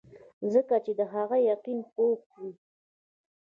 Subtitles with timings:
[0.53, 2.51] ځکه چې د هغه يقين پوخ وي-